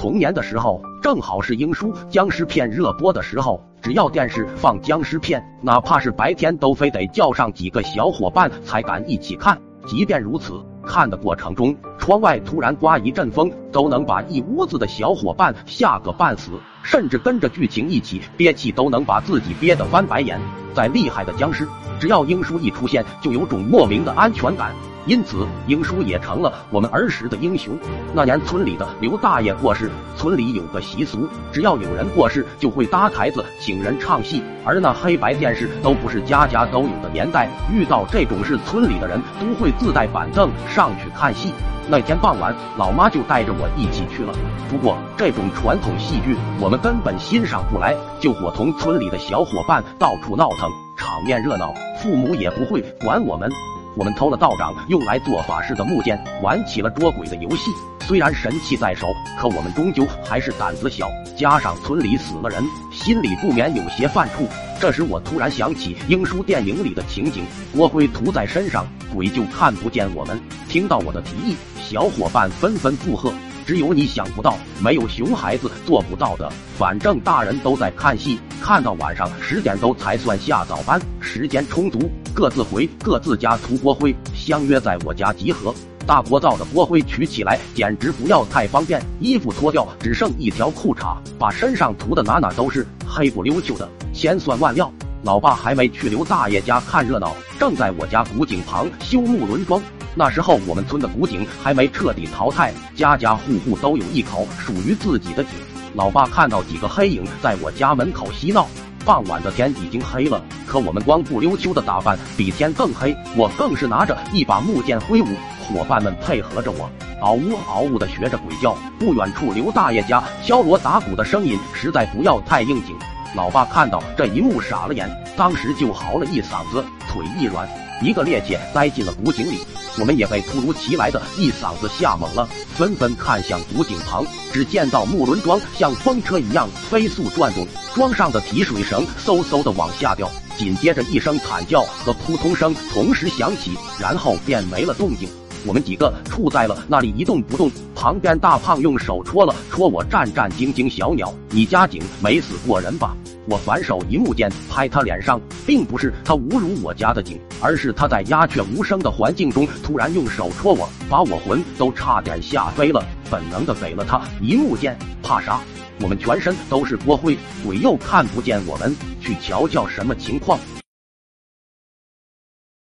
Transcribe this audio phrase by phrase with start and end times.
[0.00, 9.60] 童年的时候，正好是英叔僵尸片热播的时候，只要电视放僵尸片，哪怕是白天，都非得叫上几个小伙伴才敢一起看。
[9.86, 10.54] 即便如此，
[10.86, 20.40] 看的过程中，窗外突然刮一阵风，都能把一屋子的小伙伴吓个半死，甚至跟着剧情一起憋气，都能把自己憋得翻白眼。
[20.74, 21.66] 再厉害的僵尸，
[21.98, 24.72] 只要英叔一出现，就有种莫名的安全感。
[25.06, 27.76] 因此，英叔也成了我们儿时的英雄。
[28.14, 34.42] 那年村里的刘大爷过世，村里有个习俗，只要有人过世，就会搭台子请人唱戏。
[34.62, 41.54] 而那黑白电视都不是家家都有的年代，遇到这种事，村里的人都会自带板凳上去看戏。
[41.88, 44.32] 那天傍晚，老妈就带着我一起去了。
[44.68, 50.69] 不过，这种传统戏剧我们根本欣赏不来，就伙同村里的小伙伴到处闹腾，
[51.00, 53.50] 场面热闹，父母也不会管我们。
[53.96, 57.70] 我们偷了道长用来做法事的木剑，玩起了捉鬼的游戏。
[58.02, 64.46] 虽然神器在手，可我们终究还是胆子小，加上村里死了人，心里不免有些犯怵。
[64.78, 70.38] 这时，我突然想起英叔电影里的情景：锅灰涂在身上，鬼就看不见我们。
[70.68, 73.32] 听到我的提议，小伙伴纷纷附和。
[73.66, 76.50] 只有你想不到，没有熊孩子做不到的。
[76.76, 85.74] 反正大人都在看戏，看到晚上十点都才算下早班，时间充足，各自回各自家涂锅灰，相约在我家集合。
[86.06, 93.88] 大锅灶的锅灰取起来简直不要太方便，衣服脱掉只剩一条裤衩，把身上涂的哪哪都是，黑不溜秋的。
[94.12, 94.90] 千算万料，
[95.22, 99.80] 老爸还没去刘大爷家看热闹，正在我家古井旁修木轮桩。
[100.14, 105.52] 那时候我们村的古井还没彻底淘汰，家家户户都有一口属于自己的井。
[105.94, 108.66] 老爸看到几个黑影在我家门口嬉闹。
[109.04, 113.16] 傍晚的天已经黑了，可我们光不溜秋的打扮比天更黑。
[113.34, 115.26] 我更是拿着一把木剑挥舞，
[115.66, 116.90] 伙伴们配合着我，
[117.22, 118.76] 嗷呜嗷呜的学着鬼叫。
[118.98, 122.94] 不远处刘大爷家敲锣打鼓的声音实在不要太应景。
[123.34, 127.66] 老爸看到这一幕傻了眼，当时就嚎了一嗓子，腿一软。
[128.00, 129.58] 一个趔趄栽进了古井里，
[129.98, 134.24] 我们也被突如其来的一嗓子吓懵了，纷纷看向古井旁。
[134.52, 140.30] 只见到木轮桩像风车一样飞速转动，桩上的提水绳嗖嗖的往下掉。
[140.56, 145.28] 紧接着一声惨叫和扑通声同时响起，然后便没了动静。
[145.66, 147.70] 我们几个处在了那里一动不动。
[147.94, 153.14] 旁边大胖用手戳了戳我战战兢兢小鸟，你家井没死过人吧？
[153.46, 163.04] 我反手一木剑拍他脸上，并不是他侮辱我家的井，而是他在鸦雀无声的环境中突然用手戳我，把我魂都差点吓飞了。
[163.30, 165.60] 本能的给了他一木剑，怕啥？
[166.00, 170.58] 我们全身都是锅灰，鬼又看不见我们，去瞧瞧什么情况。